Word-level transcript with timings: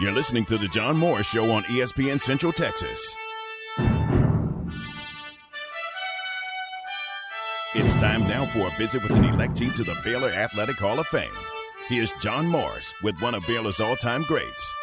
You're 0.00 0.12
listening 0.12 0.44
to 0.44 0.56
The 0.56 0.68
John 0.68 0.96
Morris 0.96 1.28
Show 1.28 1.50
on 1.50 1.64
ESPN 1.64 2.20
Central 2.20 2.52
Texas. 2.52 3.16
It's 7.74 7.96
time 7.96 8.20
now 8.28 8.46
for 8.46 8.68
a 8.68 8.78
visit 8.78 9.02
with 9.02 9.10
an 9.10 9.24
electee 9.24 9.74
to 9.74 9.82
the 9.82 9.98
Baylor 10.04 10.28
Athletic 10.28 10.78
Hall 10.78 11.00
of 11.00 11.08
Fame. 11.08 11.28
Here's 11.88 12.12
John 12.20 12.46
Morris 12.46 12.94
with 13.02 13.20
one 13.20 13.34
of 13.34 13.44
Baylor's 13.48 13.80
all 13.80 13.96
time 13.96 14.22
greats. 14.22 14.77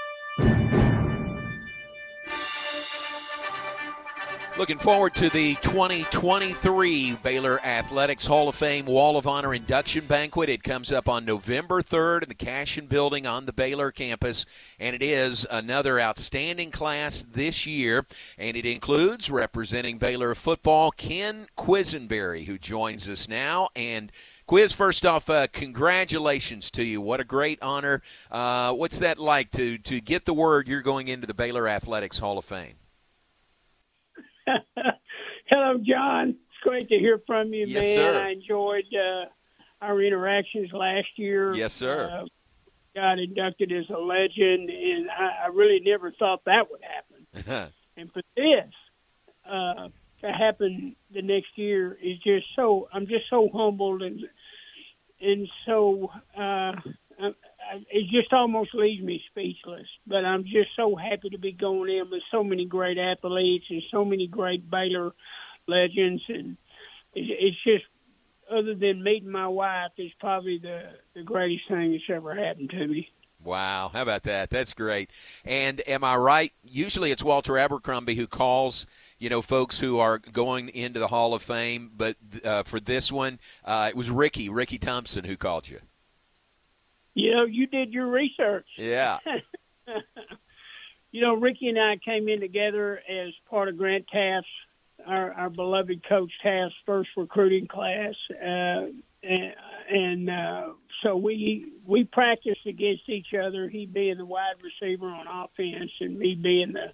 Looking 4.57 4.79
forward 4.79 5.13
to 5.15 5.29
the 5.29 5.55
2023 5.55 7.17
Baylor 7.21 7.59
Athletics 7.59 8.25
Hall 8.25 8.47
of 8.47 8.55
Fame 8.55 8.85
Wall 8.85 9.17
of 9.17 9.27
Honor 9.27 9.53
induction 9.53 10.05
banquet. 10.05 10.47
It 10.47 10.63
comes 10.63 10.93
up 10.93 11.09
on 11.09 11.25
November 11.25 11.81
3rd 11.81 12.23
in 12.23 12.29
the 12.29 12.35
Cashion 12.35 12.85
Building 12.85 13.27
on 13.27 13.47
the 13.47 13.51
Baylor 13.51 13.91
campus, 13.91 14.45
and 14.79 14.95
it 14.95 15.03
is 15.03 15.45
another 15.51 15.99
outstanding 15.99 16.71
class 16.71 17.21
this 17.21 17.65
year. 17.65 18.05
And 18.37 18.55
it 18.55 18.65
includes 18.65 19.29
representing 19.29 19.97
Baylor 19.97 20.33
football 20.35 20.89
Ken 20.91 21.47
Quesenberry, 21.57 22.45
who 22.45 22.57
joins 22.57 23.09
us 23.09 23.27
now. 23.27 23.67
And 23.75 24.09
Quiz, 24.47 24.71
first 24.71 25.05
off, 25.05 25.29
uh, 25.29 25.47
congratulations 25.51 26.71
to 26.71 26.83
you. 26.85 27.01
What 27.01 27.19
a 27.19 27.25
great 27.25 27.61
honor. 27.61 28.01
Uh, 28.31 28.71
what's 28.71 28.99
that 28.99 29.19
like 29.19 29.51
to, 29.51 29.77
to 29.79 29.99
get 29.99 30.23
the 30.23 30.33
word 30.33 30.69
you're 30.69 30.81
going 30.81 31.09
into 31.09 31.27
the 31.27 31.33
Baylor 31.33 31.67
Athletics 31.67 32.19
Hall 32.19 32.37
of 32.37 32.45
Fame? 32.45 32.75
Hello, 35.47 35.77
John. 35.83 36.29
It's 36.29 36.63
great 36.63 36.89
to 36.89 36.97
hear 36.97 37.21
from 37.25 37.53
you, 37.53 37.65
yes, 37.65 37.83
man. 37.83 37.93
Sir. 37.95 38.19
I 38.19 38.31
enjoyed 38.31 38.85
uh, 38.93 39.25
our 39.81 40.01
interactions 40.01 40.71
last 40.73 41.07
year. 41.17 41.53
Yes, 41.53 41.73
sir. 41.73 42.09
Uh, 42.11 42.25
got 42.95 43.19
inducted 43.19 43.71
as 43.71 43.85
a 43.89 43.97
legend, 43.97 44.69
and 44.69 45.09
I, 45.09 45.45
I 45.45 45.47
really 45.47 45.81
never 45.83 46.11
thought 46.11 46.43
that 46.45 46.69
would 46.71 46.81
happen. 46.81 47.71
and 47.97 48.11
for 48.11 48.21
this 48.35 48.71
uh, 49.49 49.89
to 50.21 50.31
happen 50.31 50.95
the 51.13 51.21
next 51.21 51.57
year 51.57 51.97
is 52.01 52.17
just 52.19 52.45
so. 52.55 52.87
I'm 52.93 53.07
just 53.07 53.25
so 53.29 53.49
humbled 53.53 54.01
and 54.01 54.21
and 55.21 55.47
so. 55.65 56.11
Uh, 56.37 56.73
it 57.89 58.09
just 58.11 58.33
almost 58.33 58.73
leaves 58.73 59.03
me 59.03 59.21
speechless. 59.29 59.87
But 60.07 60.25
I'm 60.25 60.43
just 60.43 60.69
so 60.75 60.95
happy 60.95 61.29
to 61.29 61.37
be 61.37 61.51
going 61.51 61.89
in 61.89 62.09
with 62.09 62.21
so 62.31 62.43
many 62.43 62.65
great 62.65 62.97
athletes 62.97 63.65
and 63.69 63.81
so 63.91 64.05
many 64.05 64.27
great 64.27 64.69
Baylor 64.69 65.13
legends, 65.67 66.23
and 66.27 66.57
it's 67.13 67.57
just 67.63 67.85
other 68.51 68.75
than 68.75 69.03
meeting 69.03 69.31
my 69.31 69.47
wife, 69.47 69.91
it's 69.97 70.13
probably 70.19 70.59
the 70.59 70.83
the 71.13 71.23
greatest 71.23 71.67
thing 71.67 71.91
that's 71.91 72.03
ever 72.09 72.35
happened 72.35 72.69
to 72.71 72.87
me. 72.87 73.09
Wow, 73.43 73.91
how 73.93 74.01
about 74.01 74.23
that? 74.23 74.49
That's 74.49 74.73
great. 74.73 75.11
And 75.43 75.81
am 75.87 76.03
I 76.03 76.15
right? 76.15 76.51
Usually 76.63 77.11
it's 77.11 77.23
Walter 77.23 77.59
Abercrombie 77.59 78.15
who 78.15 78.25
calls, 78.25 78.87
you 79.19 79.29
know, 79.29 79.43
folks 79.43 79.79
who 79.79 79.99
are 79.99 80.17
going 80.17 80.69
into 80.69 80.99
the 80.99 81.07
Hall 81.07 81.35
of 81.35 81.43
Fame. 81.43 81.91
But 81.95 82.17
uh, 82.43 82.63
for 82.63 82.79
this 82.79 83.11
one, 83.11 83.39
uh, 83.63 83.87
it 83.89 83.95
was 83.95 84.09
Ricky, 84.09 84.49
Ricky 84.49 84.79
Thompson, 84.79 85.25
who 85.25 85.37
called 85.37 85.69
you. 85.69 85.79
You 87.15 87.33
know, 87.33 87.45
you 87.45 87.65
did 87.65 87.93
your 87.93 88.07
research. 88.07 88.67
Yeah. 88.75 89.19
you 91.11 91.21
know, 91.21 91.35
Ricky 91.35 91.69
and 91.69 91.79
I 91.79 91.95
came 92.03 92.27
in 92.27 92.41
together 92.41 92.99
as 93.09 93.29
part 93.49 93.69
of 93.69 93.77
Grant 93.77 94.05
Teaff's, 94.13 94.45
our, 95.07 95.31
our 95.31 95.49
beloved 95.49 96.07
coach 96.07 96.31
Teaff's 96.43 96.75
first 96.85 97.09
recruiting 97.15 97.67
class, 97.67 98.13
uh, 98.31 98.87
and, 99.23 99.53
and 99.89 100.29
uh, 100.29 100.67
so 101.03 101.15
we 101.15 101.71
we 101.85 102.03
practiced 102.03 102.65
against 102.65 103.07
each 103.07 103.33
other. 103.33 103.69
He 103.69 103.85
being 103.85 104.17
the 104.17 104.25
wide 104.25 104.55
receiver 104.61 105.07
on 105.07 105.25
offense, 105.27 105.91
and 105.99 106.17
me 106.17 106.35
being 106.35 106.73
the 106.73 106.93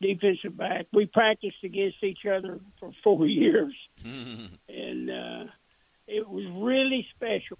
defensive 0.00 0.56
back. 0.56 0.86
We 0.92 1.06
practiced 1.06 1.62
against 1.64 2.02
each 2.02 2.26
other 2.26 2.60
for 2.78 2.92
four 3.02 3.26
years, 3.26 3.74
and 4.04 5.10
uh, 5.10 5.44
it 6.06 6.28
was 6.28 6.44
really 6.54 7.06
special 7.14 7.58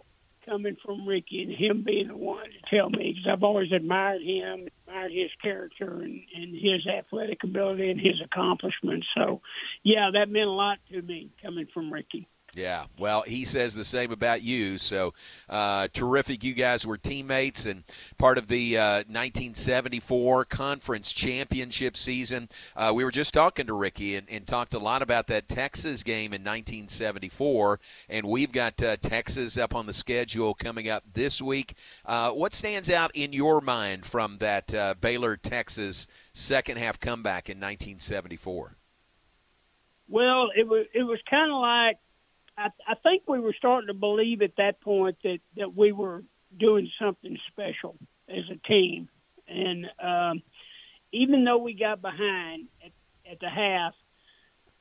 coming 0.49 0.77
from 0.85 1.07
Ricky 1.07 1.43
and 1.43 1.53
him 1.53 1.85
being 1.85 2.09
the 2.09 2.17
one 2.17 2.45
to 2.45 2.77
tell 2.77 2.91
me 2.91 3.15
because 3.15 3.31
I've 3.31 3.43
always 3.43 3.73
admired 3.73 4.23
him, 4.23 4.69
admired 4.87 5.13
his 5.13 5.31
character 5.43 6.01
and, 6.03 6.23
and 6.35 6.55
his 6.55 6.87
athletic 6.87 7.45
ability 7.45 7.91
and 7.91 8.01
his 8.01 8.21
accomplishments. 8.25 9.07
So, 9.17 9.41
yeah, 9.83 10.11
that 10.15 10.31
meant 10.31 10.47
a 10.47 10.53
lot 10.53 10.79
to 10.91 11.03
me 11.03 11.31
coming 11.43 11.67
from 11.73 11.93
Ricky. 11.93 12.29
Yeah, 12.59 12.87
well, 12.99 13.23
he 13.23 13.45
says 13.45 13.77
the 13.77 13.85
same 13.85 14.11
about 14.11 14.43
you. 14.43 14.79
So 14.79 15.15
uh, 15.49 15.87
terrific. 15.93 16.43
You 16.43 16.55
guys 16.55 16.85
were 16.85 16.99
teammates 16.99 17.67
and 17.67 17.85
part 18.19 18.37
of 18.37 18.49
the 18.49 18.77
uh, 18.77 18.97
1974 19.07 20.45
conference 20.47 21.13
championship 21.13 21.97
season. 21.97 22.49
Uh, 22.75 22.91
we 22.93 23.05
were 23.05 23.13
just 23.13 23.33
talking 23.33 23.69
to 23.69 23.75
Ricky 23.75 24.17
and, 24.17 24.29
and, 24.29 24.45
talked 24.45 24.75
a 24.75 24.81
lot 24.81 25.03
about 25.03 25.29
that 25.29 25.47
Texas 25.47 26.03
game 26.03 26.33
in 26.33 26.43
1974. 26.43 27.79
And 28.09 28.27
we've 28.27 28.51
got 28.51 28.83
uh, 28.83 28.97
Texas 28.97 29.57
up 29.57 29.73
on 29.73 29.87
the 29.87 29.93
schedule 29.93 30.53
coming 30.53 30.89
up 30.89 31.05
this 31.15 31.41
week. 31.41 31.75
Uh, 32.05 32.33
what 32.33 32.53
stands 32.53 32.91
out 32.91 33.13
in 33.15 33.33
your 33.33 33.61
mind 33.61 34.05
from 34.05 34.39
that 34.39 34.75
uh, 34.75 34.95
Baylor 35.01 35.37
Texas 35.37 36.09
second 36.33 36.79
half 36.79 36.99
comeback 36.99 37.49
in 37.49 37.59
1974? 37.59 38.75
Well, 40.09 40.49
it 40.57 40.67
was 40.67 40.87
it 40.95 41.03
was 41.03 41.21
kind 41.31 41.53
of 41.53 41.61
like 41.61 41.99
I, 42.59 42.71
I 42.87 42.95
think 43.03 43.23
we 43.29 43.39
were 43.39 43.55
starting 43.57 43.87
to 43.87 43.95
believe 43.95 44.43
at 44.43 44.57
that 44.57 44.81
point 44.81 45.17
that 45.23 45.39
that 45.57 45.77
we 45.77 45.93
were 45.93 46.25
doing 46.59 46.91
something 47.01 47.39
special 47.53 47.97
as 48.29 48.45
a 48.51 48.69
team, 48.69 49.09
and 49.47 49.87
um, 50.03 50.43
even 51.13 51.45
though 51.45 51.59
we 51.59 51.75
got 51.75 52.03
behind 52.03 52.67
at, 52.85 52.93
at 53.31 53.41
the 53.41 53.49
half, 53.49 53.95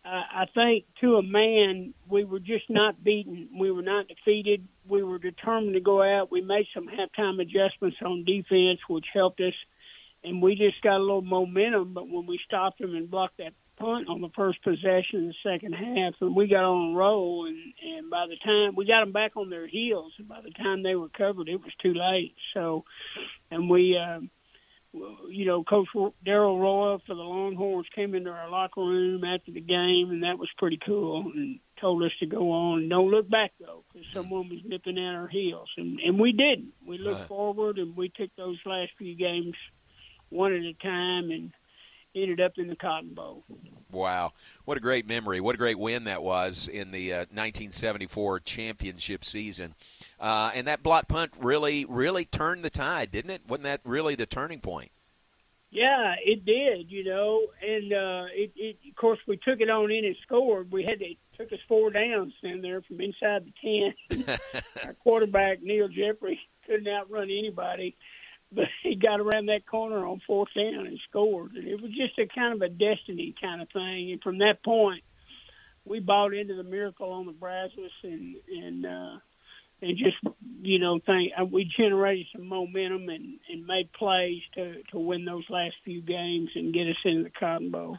uh, 0.03 0.09
I 0.09 0.45
think 0.53 0.85
to 1.01 1.17
a 1.17 1.23
man 1.23 1.93
we 2.09 2.23
were 2.23 2.39
just 2.39 2.69
not 2.69 3.03
beaten. 3.03 3.49
We 3.57 3.71
were 3.71 3.83
not 3.83 4.07
defeated. 4.07 4.67
We 4.87 5.03
were 5.03 5.19
determined 5.19 5.75
to 5.75 5.79
go 5.79 6.01
out. 6.01 6.31
We 6.31 6.41
made 6.41 6.65
some 6.73 6.87
halftime 6.87 7.39
adjustments 7.39 7.97
on 8.03 8.25
defense, 8.25 8.79
which 8.89 9.05
helped 9.13 9.39
us, 9.41 9.53
and 10.23 10.41
we 10.41 10.55
just 10.55 10.81
got 10.81 10.97
a 10.97 11.03
little 11.03 11.21
momentum. 11.21 11.93
But 11.93 12.09
when 12.09 12.25
we 12.25 12.39
stopped 12.45 12.79
them 12.79 12.95
and 12.95 13.09
blocked 13.09 13.37
that 13.37 13.53
punt 13.77 14.09
on 14.09 14.21
the 14.21 14.29
first 14.35 14.61
possession 14.63 15.19
in 15.19 15.27
the 15.27 15.33
second 15.43 15.73
half, 15.73 16.13
and 16.21 16.35
we 16.35 16.47
got 16.47 16.63
on 16.63 16.93
a 16.93 16.97
roll. 16.97 17.45
And 17.45 17.57
and 17.81 18.09
by 18.09 18.25
the 18.27 18.37
time 18.43 18.75
we 18.75 18.85
got 18.85 19.01
them 19.01 19.11
back 19.11 19.37
on 19.37 19.49
their 19.49 19.67
heels, 19.67 20.13
and 20.17 20.27
by 20.27 20.41
the 20.41 20.51
time 20.51 20.83
they 20.83 20.95
recovered, 20.95 21.47
it 21.47 21.61
was 21.61 21.73
too 21.81 21.93
late. 21.93 22.35
So, 22.53 22.83
and 23.51 23.69
we, 23.69 23.97
uh, 23.97 24.19
you 25.29 25.45
know, 25.45 25.63
Coach 25.63 25.87
Darrell 26.25 26.59
Roy 26.59 26.97
for 27.05 27.15
the 27.15 27.21
Longhorns 27.21 27.87
came 27.95 28.15
into 28.15 28.29
our 28.29 28.49
locker 28.49 28.81
room 28.81 29.23
after 29.23 29.51
the 29.51 29.61
game, 29.61 30.09
and 30.11 30.23
that 30.23 30.39
was 30.39 30.49
pretty 30.57 30.79
cool, 30.85 31.31
and 31.35 31.59
told 31.79 32.03
us 32.03 32.11
to 32.19 32.25
go 32.25 32.51
on. 32.51 32.89
Don't 32.89 33.11
look 33.11 33.29
back 33.29 33.51
though, 33.59 33.83
because 33.93 34.07
someone 34.13 34.49
was 34.49 34.59
nipping 34.65 34.97
at 34.97 35.15
our 35.15 35.27
heels, 35.27 35.69
and 35.77 35.99
and 35.99 36.19
we 36.19 36.31
didn't. 36.31 36.73
We 36.85 36.97
looked 36.97 37.21
right. 37.21 37.27
forward, 37.27 37.77
and 37.77 37.95
we 37.95 38.09
took 38.09 38.35
those 38.35 38.57
last 38.65 38.91
few 38.97 39.15
games 39.15 39.55
one 40.29 40.53
at 40.53 40.61
a 40.61 40.73
time, 40.73 41.31
and 41.31 41.51
ended 42.15 42.41
up 42.41 42.53
in 42.57 42.67
the 42.67 42.75
Cotton 42.75 43.13
Bowl. 43.13 43.43
Wow. 43.91 44.33
What 44.65 44.77
a 44.77 44.81
great 44.81 45.07
memory. 45.07 45.39
What 45.39 45.55
a 45.55 45.57
great 45.57 45.79
win 45.79 46.05
that 46.05 46.21
was 46.21 46.67
in 46.67 46.91
the 46.91 47.13
uh, 47.13 47.17
1974 47.17 48.41
championship 48.41 49.23
season. 49.23 49.75
Uh, 50.19 50.51
and 50.53 50.67
that 50.67 50.83
block 50.83 51.07
punt 51.07 51.31
really, 51.39 51.85
really 51.85 52.25
turned 52.25 52.63
the 52.63 52.69
tide, 52.69 53.11
didn't 53.11 53.31
it? 53.31 53.41
Wasn't 53.47 53.63
that 53.63 53.81
really 53.83 54.15
the 54.15 54.25
turning 54.25 54.59
point? 54.59 54.91
Yeah, 55.69 56.15
it 56.23 56.45
did, 56.45 56.89
you 56.89 57.03
know, 57.03 57.47
and 57.61 57.91
uh, 57.91 58.25
it, 58.33 58.51
it, 58.55 58.77
of 58.89 58.95
course 58.95 59.19
we 59.27 59.37
took 59.37 59.59
it 59.59 59.69
on 59.69 59.91
in 59.91 60.05
and 60.05 60.15
scored. 60.23 60.71
We 60.71 60.83
had 60.83 60.99
to 60.99 61.13
took 61.37 61.51
us 61.51 61.59
four 61.67 61.91
downs 61.91 62.33
in 62.41 62.61
there 62.61 62.81
from 62.81 63.01
inside 63.01 63.45
the 63.45 63.93
ten. 64.09 64.37
Our 64.85 64.93
quarterback 64.93 65.61
Neal 65.61 65.87
Jeffrey 65.87 66.39
couldn't 66.65 66.87
outrun 66.87 67.29
anybody, 67.29 67.95
but 68.51 68.65
he 68.83 68.95
got 68.95 69.19
around 69.19 69.47
that 69.47 69.65
corner 69.65 70.05
on 70.05 70.21
fourth 70.25 70.49
down 70.55 70.87
and 70.87 70.99
scored. 71.09 71.53
And 71.53 71.67
it 71.67 71.81
was 71.81 71.91
just 71.91 72.17
a 72.17 72.27
kind 72.27 72.53
of 72.53 72.61
a 72.61 72.69
destiny 72.69 73.35
kind 73.39 73.61
of 73.61 73.69
thing. 73.69 74.11
And 74.11 74.21
from 74.21 74.39
that 74.39 74.63
point, 74.63 75.03
we 75.85 75.99
bought 75.99 76.33
into 76.33 76.55
the 76.55 76.63
miracle 76.63 77.11
on 77.11 77.25
the 77.25 77.31
Brazos 77.31 77.91
and 78.03 78.35
and 78.49 78.85
uh, 78.85 79.17
and 79.81 79.97
just 79.97 80.17
you 80.61 80.79
know 80.79 80.99
think 81.05 81.31
uh, 81.39 81.45
we 81.45 81.69
generated 81.77 82.27
some 82.35 82.47
momentum 82.47 83.09
and 83.09 83.39
and 83.49 83.65
made 83.65 83.91
plays 83.93 84.41
to 84.55 84.83
to 84.91 84.99
win 84.99 85.25
those 85.25 85.45
last 85.49 85.75
few 85.83 86.01
games 86.01 86.49
and 86.55 86.73
get 86.73 86.87
us 86.87 86.97
into 87.05 87.23
the 87.23 87.29
Cotton 87.29 87.71
Bowl. 87.71 87.97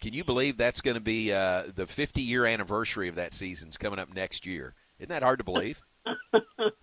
Can 0.00 0.14
you 0.14 0.24
believe 0.24 0.56
that's 0.56 0.80
going 0.80 0.94
to 0.94 1.00
be 1.00 1.30
uh, 1.30 1.64
the 1.74 1.86
50 1.86 2.22
year 2.22 2.46
anniversary 2.46 3.08
of 3.08 3.16
that 3.16 3.34
season's 3.34 3.76
coming 3.76 3.98
up 3.98 4.12
next 4.14 4.46
year? 4.46 4.74
Isn't 4.98 5.10
that 5.10 5.22
hard 5.22 5.38
to 5.40 5.44
believe? 5.44 5.82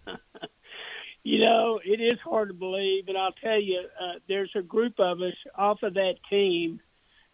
you 1.27 1.39
know, 1.39 1.81
it 1.83 1.99
is 1.99 2.17
hard 2.23 2.47
to 2.47 2.53
believe, 2.53 3.09
and 3.09 3.17
I'll 3.17 3.33
tell 3.33 3.61
you, 3.61 3.81
uh, 3.99 4.19
there's 4.29 4.51
a 4.55 4.61
group 4.61 4.93
of 4.97 5.19
us 5.19 5.33
off 5.57 5.83
of 5.83 5.95
that 5.95 6.13
team 6.29 6.79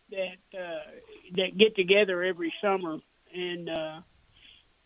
that 0.09 0.59
uh, 0.59 0.89
that 1.35 1.55
get 1.59 1.75
together 1.75 2.23
every 2.23 2.51
summer, 2.59 2.97
and 3.35 3.69
uh, 3.69 3.99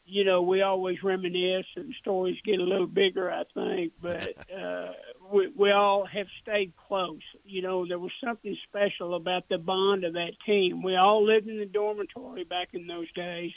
you 0.05 0.25
know, 0.25 0.41
we 0.41 0.61
always 0.61 1.01
reminisce, 1.01 1.67
and 1.77 1.95
stories 2.01 2.35
get 2.43 2.59
a 2.59 2.63
little 2.63 2.85
bigger, 2.85 3.31
I 3.31 3.43
think. 3.53 3.93
But 4.01 4.35
uh, 4.53 4.91
we, 5.31 5.53
we 5.55 5.71
all 5.71 6.05
have 6.05 6.27
stayed 6.41 6.73
close. 6.89 7.21
You 7.45 7.61
know, 7.61 7.87
there 7.87 7.99
was 7.99 8.11
something 8.21 8.57
special 8.67 9.15
about 9.15 9.47
the 9.47 9.57
bond 9.57 10.03
of 10.03 10.15
that 10.15 10.33
team. 10.45 10.83
We 10.83 10.97
all 10.97 11.25
lived 11.25 11.47
in 11.47 11.59
the 11.59 11.65
dormitory 11.65 12.43
back 12.43 12.73
in 12.73 12.87
those 12.87 13.09
days, 13.13 13.53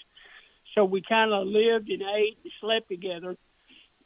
so 0.77 0.85
we 0.85 1.03
kind 1.03 1.33
of 1.33 1.49
lived 1.49 1.91
and 1.91 2.03
ate 2.03 2.39
and 2.45 2.53
slept 2.61 2.89
together 2.89 3.37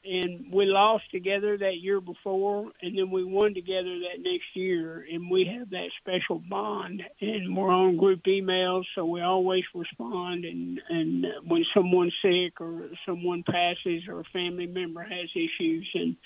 and 0.04 0.52
we 0.52 0.66
lost 0.66 1.04
together 1.10 1.56
that 1.58 1.76
year 1.80 2.00
before, 2.00 2.70
and 2.82 2.96
then 2.96 3.10
we 3.10 3.24
won 3.24 3.54
together 3.54 3.98
that 4.00 4.22
next 4.22 4.54
year, 4.54 5.04
and 5.10 5.30
we 5.30 5.50
have 5.58 5.70
that 5.70 5.88
special 6.00 6.42
bond, 6.48 7.02
and 7.20 7.56
we're 7.56 7.70
on 7.70 7.96
group 7.96 8.22
emails, 8.24 8.84
so 8.94 9.04
we 9.06 9.22
always 9.22 9.64
respond, 9.74 10.44
and 10.44 10.80
and 10.88 11.26
when 11.46 11.64
someone's 11.74 12.14
sick 12.22 12.60
or 12.60 12.88
someone 13.06 13.42
passes 13.44 14.02
or 14.08 14.20
a 14.20 14.24
family 14.24 14.66
member 14.66 15.02
has 15.02 15.28
issues, 15.34 15.88
and 15.94 16.16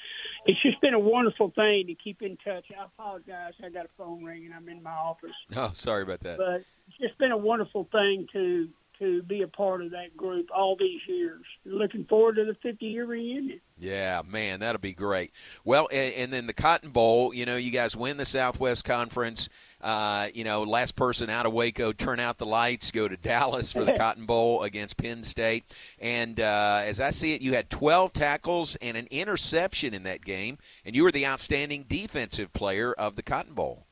it's 0.47 0.61
just 0.63 0.81
been 0.81 0.95
a 0.95 0.99
wonderful 0.99 1.53
thing 1.55 1.85
to 1.87 1.95
keep 1.95 2.23
in 2.23 2.37
touch. 2.45 2.65
I 2.79 2.85
apologize, 2.85 3.55
I 3.65 3.69
got 3.69 3.87
a 3.87 3.91
phone 3.97 4.25
ringing, 4.25 4.53
I'm 4.57 4.69
in 4.69 4.83
my 4.83 4.91
office. 4.91 5.31
Oh, 5.57 5.71
sorry 5.75 6.03
about 6.03 6.21
that. 6.21 6.39
But 6.39 6.65
it's 6.89 6.99
just 7.01 7.19
been 7.19 7.33
a 7.33 7.37
wonderful 7.37 7.89
thing 7.93 8.27
to 8.33 8.69
to 8.99 9.23
be 9.23 9.43
a 9.43 9.49
part 9.49 9.83
of 9.83 9.91
that 9.93 10.17
group 10.17 10.49
all 10.55 10.77
these 10.77 11.01
years. 11.07 11.43
Looking 11.65 12.05
forward 12.05 12.37
to 12.37 12.45
the 12.45 12.55
50 12.63 12.87
year 12.87 13.07
reunion. 13.07 13.61
Yeah, 13.79 14.23
man, 14.27 14.61
that'll 14.61 14.81
be 14.81 14.93
great. 14.93 15.33
Well, 15.65 15.89
and, 15.93 16.15
and, 16.15 16.33
then 16.33 16.47
the 16.47 16.53
Cotton 16.53 16.91
Bowl, 16.91 17.33
you 17.33 17.47
know, 17.47 17.57
you 17.57 17.71
guys 17.71 17.97
win 17.97 18.17
the 18.17 18.25
Southwest 18.25 18.85
Conference. 18.85 19.49
Uh, 19.81 20.29
you 20.35 20.43
know, 20.43 20.65
last 20.65 20.97
person 20.97 21.31
out 21.31 21.47
of 21.47 21.53
Waco, 21.53 21.93
turn 21.93 22.19
out 22.19 22.39
the 22.39 22.47
lights, 22.47 22.91
go 22.91 23.07
to 23.07 23.17
Dallas 23.23 23.71
for 23.71 23.85
the 23.85 23.93
Cotton 23.97 24.27
Bowl 24.27 24.63
against 24.65 24.97
Penn 24.97 25.23
State. 25.23 25.65
And 26.01 26.41
uh, 26.41 26.83
as 26.85 26.99
I 26.99 27.11
see 27.11 27.35
it, 27.35 27.41
you 27.41 27.55
had 27.55 27.71
12 27.71 28.13
tackles 28.13 28.77
and 28.77 28.97
an 28.97 29.07
interception 29.11 29.95
in 29.95 30.03
that 30.03 30.25
game, 30.25 30.59
and 30.85 30.97
you 30.97 31.05
were 31.05 31.13
the 31.13 31.27
outstanding 31.27 31.85
defensive 31.89 32.53
player 32.53 32.93
of 32.93 33.15
the 33.15 33.23
Cotton 33.23 33.55
Bowl. 33.55 33.87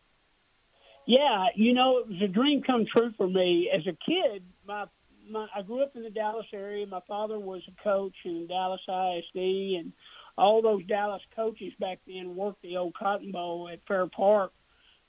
Yeah, 1.06 1.46
you 1.54 1.72
know, 1.72 1.98
it 1.98 2.08
was 2.08 2.20
a 2.20 2.26
dream 2.26 2.62
come 2.62 2.84
true 2.84 3.12
for 3.16 3.28
me. 3.28 3.70
As 3.72 3.86
a 3.86 3.96
kid, 4.04 4.42
my 4.66 4.86
my 5.30 5.46
I 5.54 5.62
grew 5.62 5.82
up 5.82 5.92
in 5.94 6.02
the 6.02 6.10
Dallas 6.10 6.46
area. 6.52 6.86
My 6.86 7.00
father 7.06 7.38
was 7.38 7.62
a 7.68 7.82
coach 7.82 8.14
in 8.24 8.46
Dallas 8.46 8.80
ISD, 8.88 9.36
and 9.78 9.92
all 10.38 10.62
those 10.62 10.84
Dallas 10.86 11.22
coaches 11.34 11.72
back 11.80 11.98
then 12.06 12.36
worked 12.36 12.62
the 12.62 12.76
old 12.76 12.94
Cotton 12.94 13.32
Bowl 13.32 13.68
at 13.72 13.80
Fair 13.86 14.06
Park. 14.06 14.52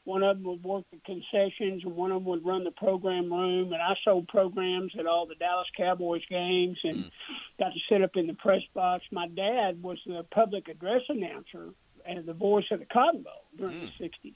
One 0.06 0.24
of 0.24 0.38
them 0.38 0.46
would 0.46 0.64
work 0.64 0.86
the 0.92 1.00
concessions, 1.06 1.84
and 1.84 1.94
one 1.94 2.12
of 2.12 2.24
them 2.24 2.32
would 2.32 2.46
run 2.46 2.64
the 2.64 2.72
program 2.72 3.32
room. 3.32 3.74
And 3.74 3.82
I 3.82 3.94
sold 4.06 4.30
programs 4.30 4.94
at 4.98 5.06
all 5.06 5.26
the 5.26 5.36
Dallas 5.36 5.68
Cowboys 5.76 6.22
games, 6.30 6.78
and 6.84 7.06
mm. 7.06 7.12
got 7.60 7.70
to 7.74 7.80
sit 7.90 8.02
up 8.02 8.12
in 8.16 8.28
the 8.28 8.34
press 8.34 8.62
box. 8.74 9.04
My 9.12 9.28
dad 9.28 9.84
was 9.84 9.98
the 10.06 10.26
public 10.34 10.70
address 10.70 11.02
announcer 11.10 11.74
and 12.06 12.26
the 12.26 12.34
voice 12.34 12.64
of 12.72 12.80
the 12.80 12.86
Cotton 12.86 13.24
Bowl 13.24 13.44
during 13.58 13.82
mm. 13.82 13.90
the 14.00 14.06
'60s. 14.06 14.36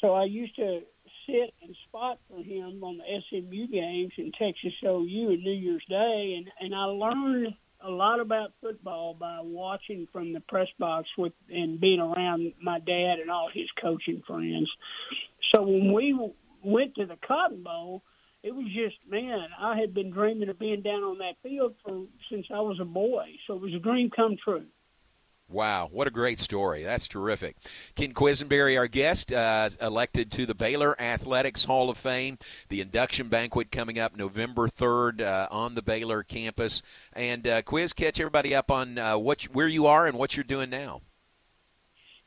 So 0.00 0.14
I 0.14 0.24
used 0.24 0.56
to 0.56 0.80
sit 1.26 1.52
and 1.62 1.76
spot 1.88 2.18
on 2.86 2.98
the 2.98 3.20
SMU 3.28 3.66
games 3.68 4.12
and 4.16 4.32
Texas 4.34 4.72
OU 4.84 5.30
and 5.30 5.42
New 5.42 5.52
Year's 5.52 5.84
Day, 5.88 6.34
and 6.38 6.48
and 6.60 6.74
I 6.74 6.84
learned 6.84 7.54
a 7.84 7.90
lot 7.90 8.20
about 8.20 8.52
football 8.60 9.14
by 9.14 9.38
watching 9.42 10.08
from 10.12 10.32
the 10.32 10.40
press 10.40 10.68
box 10.78 11.08
with 11.18 11.32
and 11.50 11.80
being 11.80 12.00
around 12.00 12.52
my 12.62 12.78
dad 12.78 13.18
and 13.20 13.30
all 13.30 13.50
his 13.52 13.68
coaching 13.80 14.22
friends. 14.26 14.70
So 15.52 15.62
when 15.62 15.92
we 15.92 16.18
went 16.64 16.94
to 16.96 17.06
the 17.06 17.18
Cotton 17.26 17.62
Bowl, 17.62 18.02
it 18.42 18.54
was 18.54 18.66
just 18.66 18.96
man, 19.08 19.48
I 19.60 19.78
had 19.78 19.94
been 19.94 20.10
dreaming 20.10 20.48
of 20.48 20.58
being 20.58 20.82
down 20.82 21.02
on 21.02 21.18
that 21.18 21.36
field 21.42 21.74
for 21.84 22.06
since 22.30 22.46
I 22.52 22.60
was 22.60 22.78
a 22.80 22.84
boy. 22.84 23.26
So 23.46 23.54
it 23.54 23.60
was 23.60 23.74
a 23.74 23.78
dream 23.78 24.10
come 24.14 24.36
true. 24.42 24.66
Wow, 25.48 25.88
what 25.92 26.08
a 26.08 26.10
great 26.10 26.40
story. 26.40 26.82
That's 26.82 27.06
terrific. 27.06 27.56
Ken 27.94 28.12
Quesenberry, 28.12 28.76
our 28.76 28.88
guest, 28.88 29.32
uh, 29.32 29.68
elected 29.80 30.32
to 30.32 30.44
the 30.44 30.56
Baylor 30.56 31.00
Athletics 31.00 31.64
Hall 31.64 31.88
of 31.88 31.96
Fame. 31.96 32.38
The 32.68 32.80
induction 32.80 33.28
banquet 33.28 33.70
coming 33.70 33.96
up 33.96 34.16
November 34.16 34.66
3rd 34.66 35.20
uh, 35.20 35.46
on 35.48 35.76
the 35.76 35.82
Baylor 35.82 36.24
campus. 36.24 36.82
And 37.12 37.46
uh, 37.46 37.62
Quiz, 37.62 37.92
catch 37.92 38.18
everybody 38.18 38.56
up 38.56 38.72
on 38.72 38.98
uh, 38.98 39.18
what 39.18 39.44
you, 39.44 39.50
where 39.52 39.68
you 39.68 39.86
are 39.86 40.08
and 40.08 40.18
what 40.18 40.36
you're 40.36 40.42
doing 40.42 40.68
now. 40.68 41.02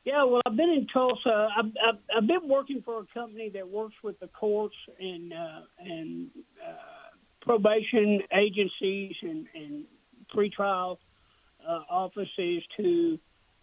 Yeah, 0.04 0.24
well, 0.24 0.40
I've 0.46 0.56
been 0.56 0.70
in 0.70 0.86
Tulsa. 0.90 1.48
I've, 1.58 1.66
I've, 1.66 1.98
I've 2.16 2.26
been 2.26 2.48
working 2.48 2.80
for 2.82 3.00
a 3.00 3.06
company 3.12 3.50
that 3.50 3.68
works 3.68 3.96
with 4.02 4.18
the 4.18 4.28
courts 4.28 4.74
and 4.98 5.30
uh, 5.34 5.60
and 5.78 6.30
uh, 6.66 6.72
probation 7.42 8.20
agencies 8.32 9.14
and, 9.20 9.46
and 9.54 9.84
pretrial 10.34 10.96
uh, 11.66 11.82
offices 11.88 12.62
to 12.76 13.18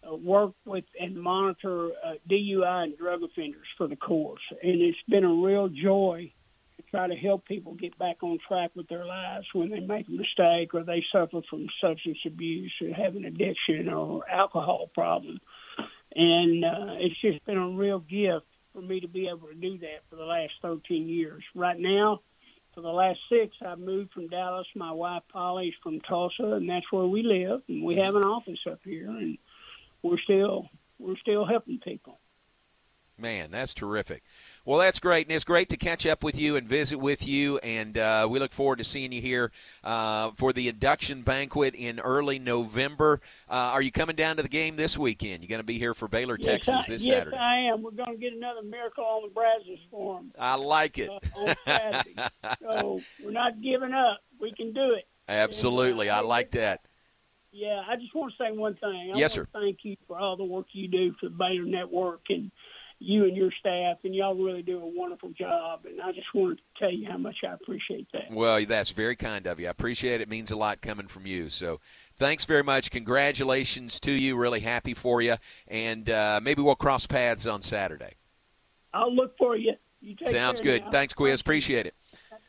uh, 0.06 0.14
work 0.14 0.52
with 0.64 0.84
and 0.98 1.16
monitor 1.16 1.90
uh, 2.04 2.14
DUI 2.30 2.84
and 2.84 2.98
drug 2.98 3.22
offenders 3.22 3.66
for 3.76 3.88
the 3.88 3.96
courts. 3.96 4.42
And 4.62 4.80
it's 4.80 4.98
been 5.08 5.24
a 5.24 5.34
real 5.34 5.68
joy 5.68 6.32
to 6.76 6.82
try 6.90 7.08
to 7.08 7.16
help 7.16 7.44
people 7.46 7.74
get 7.74 7.98
back 7.98 8.22
on 8.22 8.38
track 8.46 8.70
with 8.74 8.88
their 8.88 9.04
lives 9.04 9.46
when 9.52 9.70
they 9.70 9.80
make 9.80 10.06
a 10.08 10.12
mistake 10.12 10.74
or 10.74 10.84
they 10.84 11.04
suffer 11.12 11.40
from 11.50 11.66
substance 11.80 12.18
abuse 12.26 12.72
or 12.80 12.94
have 12.94 13.16
an 13.16 13.24
addiction 13.24 13.88
or 13.88 14.28
alcohol 14.30 14.88
problem. 14.94 15.40
And 16.14 16.64
uh, 16.64 16.94
it's 16.98 17.20
just 17.20 17.44
been 17.44 17.58
a 17.58 17.68
real 17.68 17.98
gift 17.98 18.46
for 18.72 18.80
me 18.80 19.00
to 19.00 19.08
be 19.08 19.28
able 19.28 19.48
to 19.48 19.54
do 19.54 19.78
that 19.78 20.02
for 20.08 20.16
the 20.16 20.24
last 20.24 20.52
13 20.62 21.08
years. 21.08 21.42
Right 21.54 21.78
now, 21.78 22.20
for 22.78 22.82
the 22.82 22.88
last 22.90 23.18
six, 23.28 23.56
I've 23.60 23.80
moved 23.80 24.12
from 24.12 24.28
Dallas. 24.28 24.66
My 24.76 24.92
wife 24.92 25.24
Polly's 25.32 25.74
from 25.82 25.98
Tulsa, 26.00 26.44
and 26.44 26.70
that's 26.70 26.86
where 26.92 27.06
we 27.06 27.24
live. 27.24 27.62
And 27.66 27.82
we 27.82 27.96
have 27.96 28.14
an 28.14 28.22
office 28.22 28.60
up 28.70 28.78
here, 28.84 29.08
and 29.08 29.36
we're 30.02 30.20
still 30.20 30.68
we're 31.00 31.16
still 31.16 31.44
helping 31.44 31.80
people. 31.80 32.20
Man, 33.18 33.50
that's 33.50 33.74
terrific. 33.74 34.22
Well, 34.68 34.80
that's 34.80 34.98
great, 34.98 35.26
and 35.26 35.34
it's 35.34 35.46
great 35.46 35.70
to 35.70 35.78
catch 35.78 36.04
up 36.04 36.22
with 36.22 36.36
you 36.36 36.56
and 36.56 36.68
visit 36.68 36.98
with 36.98 37.26
you. 37.26 37.56
And 37.60 37.96
uh, 37.96 38.28
we 38.30 38.38
look 38.38 38.52
forward 38.52 38.76
to 38.76 38.84
seeing 38.84 39.12
you 39.12 39.22
here 39.22 39.50
uh, 39.82 40.32
for 40.32 40.52
the 40.52 40.68
induction 40.68 41.22
banquet 41.22 41.74
in 41.74 41.98
early 42.00 42.38
November. 42.38 43.22
Uh, 43.48 43.72
are 43.72 43.80
you 43.80 43.90
coming 43.90 44.14
down 44.14 44.36
to 44.36 44.42
the 44.42 44.48
game 44.50 44.76
this 44.76 44.98
weekend? 44.98 45.42
You're 45.42 45.48
going 45.48 45.60
to 45.60 45.64
be 45.64 45.78
here 45.78 45.94
for 45.94 46.06
Baylor, 46.06 46.36
yes, 46.38 46.66
Texas 46.66 46.74
I, 46.86 46.92
this 46.92 47.02
yes, 47.02 47.16
Saturday. 47.16 47.36
Yes, 47.36 47.42
I 47.42 47.56
am. 47.72 47.82
We're 47.82 47.92
going 47.92 48.12
to 48.12 48.18
get 48.18 48.34
another 48.34 48.60
miracle 48.60 49.04
on 49.04 49.22
the 49.22 49.32
Brazos 49.32 49.78
for 49.90 50.16
them. 50.16 50.32
I 50.38 50.56
like 50.56 50.98
it. 50.98 51.08
Uh, 51.66 52.02
so 52.60 53.00
we're 53.24 53.30
not 53.30 53.62
giving 53.62 53.94
up. 53.94 54.18
We 54.38 54.52
can 54.52 54.74
do 54.74 54.92
it. 54.92 55.08
Absolutely, 55.30 56.10
uh, 56.10 56.18
I 56.18 56.20
like 56.20 56.50
that. 56.50 56.82
Yeah, 57.52 57.82
I 57.88 57.96
just 57.96 58.14
want 58.14 58.34
to 58.36 58.44
say 58.44 58.52
one 58.52 58.74
thing. 58.74 59.12
I 59.14 59.18
yes, 59.18 59.32
sir. 59.32 59.46
Thank 59.54 59.78
you 59.82 59.96
for 60.06 60.18
all 60.18 60.36
the 60.36 60.44
work 60.44 60.66
you 60.72 60.88
do 60.88 61.14
for 61.18 61.30
the 61.30 61.34
Baylor 61.34 61.64
Network 61.64 62.20
and 62.28 62.50
you 63.00 63.24
and 63.24 63.36
your 63.36 63.50
staff, 63.60 63.98
and 64.04 64.14
y'all 64.14 64.34
really 64.34 64.62
do 64.62 64.80
a 64.82 64.86
wonderful 64.86 65.30
job. 65.30 65.80
And 65.84 66.00
I 66.00 66.12
just 66.12 66.26
wanted 66.34 66.56
to 66.56 66.62
tell 66.78 66.92
you 66.92 67.08
how 67.08 67.16
much 67.16 67.36
I 67.48 67.52
appreciate 67.52 68.08
that. 68.12 68.30
Well, 68.30 68.64
that's 68.66 68.90
very 68.90 69.16
kind 69.16 69.46
of 69.46 69.60
you. 69.60 69.68
I 69.68 69.70
appreciate 69.70 70.20
it. 70.20 70.22
It 70.22 70.28
means 70.28 70.50
a 70.50 70.56
lot 70.56 70.80
coming 70.80 71.06
from 71.06 71.26
you. 71.26 71.48
So 71.48 71.80
thanks 72.16 72.44
very 72.44 72.64
much. 72.64 72.90
Congratulations 72.90 74.00
to 74.00 74.10
you. 74.10 74.36
Really 74.36 74.60
happy 74.60 74.94
for 74.94 75.22
you. 75.22 75.36
And 75.68 76.10
uh, 76.10 76.40
maybe 76.42 76.62
we'll 76.62 76.74
cross 76.76 77.06
paths 77.06 77.46
on 77.46 77.62
Saturday. 77.62 78.14
I'll 78.92 79.14
look 79.14 79.36
for 79.38 79.56
you. 79.56 79.74
you 80.00 80.16
Sounds 80.24 80.60
good. 80.60 80.82
Now. 80.84 80.90
Thanks, 80.90 81.12
Quiz. 81.12 81.40
Appreciate 81.40 81.86
it. 81.86 81.94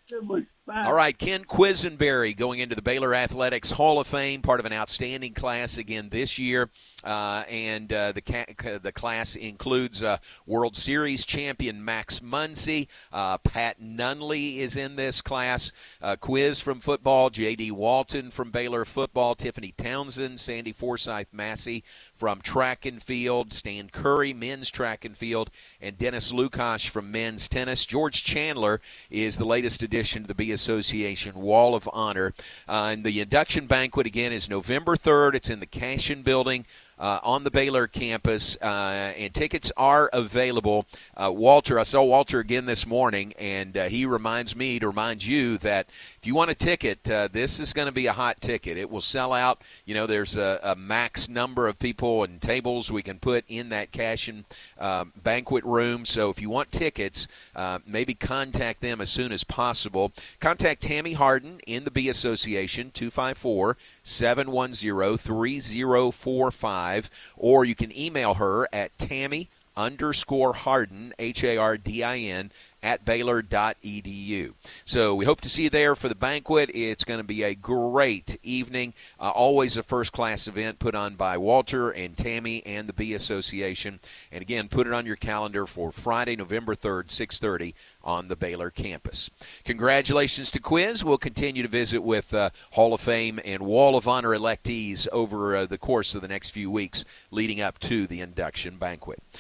good 0.10 0.28
one. 0.28 0.48
Bye. 0.70 0.84
All 0.84 0.94
right, 0.94 1.18
Ken 1.18 1.46
Quesenberry 1.46 2.38
going 2.38 2.60
into 2.60 2.76
the 2.76 2.84
Baylor 2.84 3.16
Athletics 3.16 3.72
Hall 3.72 4.00
of 4.00 4.06
Fame, 4.06 4.44
part 4.44 4.60
of 4.60 4.68
an 4.68 4.72
outstanding 4.74 5.34
class 5.34 5.80
again 5.80 6.10
this 6.10 6.38
year. 6.38 6.70
Uh, 7.04 7.44
and 7.50 7.92
uh, 7.92 8.12
the 8.12 8.22
ca- 8.22 8.78
the 8.78 8.92
class 8.92 9.36
includes 9.36 10.04
uh, 10.04 10.18
World 10.46 10.76
Series 10.76 11.26
champion 11.26 11.84
Max 11.84 12.20
Muncy. 12.20 12.88
Uh, 13.12 13.40
Pat 13.40 13.82
Nunley 13.82 14.58
is 14.58 14.76
in 14.76 14.96
this 14.96 15.22
class. 15.22 15.72
Uh, 16.04 16.16
quiz 16.18 16.62
from 16.62 16.80
football, 16.80 17.32
J.D. 17.32 17.72
Walton 17.72 18.30
from 18.30 18.52
Baylor 18.52 18.86
football, 18.86 19.34
Tiffany 19.34 19.74
Townsend, 19.76 20.40
Sandy 20.40 20.74
Forsyth 20.74 21.30
Massey 21.32 21.84
from 22.14 22.42
track 22.42 22.86
and 22.86 23.02
field, 23.02 23.54
Stan 23.54 23.90
Curry, 23.90 24.34
men's 24.34 24.70
track 24.70 25.06
and 25.06 25.18
field, 25.18 25.50
and 25.82 25.98
Dennis 25.98 26.34
Lukash 26.34 26.90
from 26.90 27.12
men's 27.12 27.48
tennis. 27.48 27.86
George 27.86 28.24
Chandler 28.24 28.82
is 29.10 29.38
the 29.38 29.46
latest 29.46 29.82
addition 29.82 30.24
to 30.24 30.28
the 30.28 30.36
B 30.36 30.52
Association 30.60 31.36
Wall 31.36 31.74
of 31.74 31.90
Honor. 31.94 32.34
Uh, 32.68 32.90
and 32.92 33.06
the 33.06 33.22
induction 33.22 33.66
banquet, 33.66 34.06
again, 34.06 34.34
is 34.34 34.50
November 34.50 34.98
3rd. 34.98 35.36
It's 35.36 35.50
in 35.50 35.62
the 35.62 35.66
Cashion 35.66 36.22
Building 36.22 36.66
uh, 37.00 37.20
on 37.24 37.44
the 37.44 37.52
Baylor 37.52 37.88
campus, 37.88 38.58
uh, 38.62 39.14
and 39.18 39.34
tickets 39.34 39.72
are 39.78 40.10
available. 40.12 40.86
Uh, 41.16 41.32
Walter, 41.32 41.80
I 41.80 41.84
saw 41.84 42.04
Walter 42.04 42.40
again 42.40 42.66
this 42.66 42.86
morning, 42.86 43.34
and 43.40 43.78
uh, 43.78 43.86
he 43.86 44.06
reminds 44.06 44.56
me 44.56 44.80
to 44.80 44.88
remind 44.88 45.26
you 45.26 45.58
that 45.60 45.88
if 46.20 46.28
you 46.28 46.36
want 46.36 46.52
a 46.52 46.56
ticket, 46.56 47.10
uh, 47.10 47.30
this 47.32 47.62
is 47.62 47.72
going 47.72 47.86
to 47.86 47.94
be 47.94 48.06
a 48.08 48.12
hot 48.12 48.42
ticket. 48.42 48.78
It 48.78 48.90
will 48.90 49.00
sell 49.00 49.32
out. 49.32 49.62
You 49.86 49.96
know, 49.96 50.06
there's 50.06 50.36
a, 50.36 50.60
a 50.62 50.76
max 50.76 51.30
number 51.30 51.66
of 51.70 51.80
people 51.80 52.26
and 52.26 52.42
tables 52.42 52.92
we 52.92 53.02
can 53.02 53.20
put 53.20 53.46
in 53.48 53.70
that 53.70 53.94
cash 53.94 54.28
and 54.28 54.44
uh, 54.78 55.06
banquet 55.24 55.64
room. 55.64 56.04
So 56.04 56.30
if 56.30 56.42
you 56.42 56.50
want 56.50 56.74
tickets, 56.74 57.26
uh, 57.56 57.80
maybe 57.88 58.16
contact 58.16 58.82
them 58.82 59.00
as 59.00 59.10
soon 59.10 59.32
as 59.32 59.46
possible. 59.46 60.12
Contact 60.42 60.82
Tammy 60.82 61.14
Hardin 61.14 61.62
in 61.66 61.86
the 61.86 61.92
B 61.92 62.10
Association, 62.10 62.92
254 62.92 63.78
710 64.04 65.18
3045, 65.18 67.10
or 67.38 67.64
you 67.64 67.76
can 67.76 67.98
email 67.98 68.34
her 68.34 68.68
at 68.74 68.98
Tammy 68.98 69.48
underscore 69.80 70.54
Hardin, 70.54 71.14
H 71.18 71.44
A 71.46 71.58
R 71.58 71.78
D 71.78 72.04
I 72.04 72.18
N, 72.18 72.52
at 72.82 73.06
Baylor.edu. 73.06 74.54
So 74.86 75.16
we 75.16 75.26
hope 75.26 75.42
to 75.42 75.50
see 75.50 75.64
you 75.64 75.70
there 75.70 75.96
for 75.96 76.10
the 76.10 76.16
banquet. 76.16 76.70
It's 76.74 77.04
going 77.04 77.20
to 77.20 77.24
be 77.24 77.44
a 77.44 77.56
great 77.56 78.38
evening. 78.44 78.94
Uh, 79.20 79.30
always 79.30 79.78
a 79.78 79.84
first 79.84 80.12
class 80.12 80.48
event 80.48 80.80
put 80.80 80.96
on 80.96 81.16
by 81.16 81.38
Walter 81.38 81.90
and 81.90 82.16
Tammy 82.16 82.66
and 82.66 82.88
the 82.88 82.94
B 82.94 83.14
Association. 83.14 84.00
And 84.32 84.42
again, 84.42 84.70
put 84.70 84.88
it 84.88 84.94
on 84.94 85.06
your 85.06 85.16
calendar 85.16 85.66
for 85.66 85.92
Friday, 85.92 86.36
November 86.36 86.76
3rd, 86.76 87.12
630 87.12 87.76
on 88.04 88.28
the 88.28 88.36
Baylor 88.36 88.70
campus. 88.70 89.30
Congratulations 89.66 90.52
to 90.52 90.60
Quiz. 90.60 91.04
We'll 91.04 91.18
continue 91.18 91.64
to 91.64 91.70
visit 91.70 92.02
with 92.02 92.34
uh, 92.34 92.50
Hall 92.72 92.94
of 92.94 93.02
Fame 93.02 93.40
and 93.44 93.64
Wall 93.64 93.96
of 93.96 94.08
Honor 94.08 94.30
electees 94.30 95.08
over 95.12 95.56
uh, 95.56 95.66
the 95.66 95.78
course 95.78 96.16
of 96.16 96.22
the 96.22 96.28
next 96.28 96.52
few 96.52 96.72
weeks 96.72 97.04
leading 97.32 97.60
up 97.60 97.78
to 97.80 98.08
the 98.08 98.22
induction 98.22 98.78
banquet. 98.78 99.22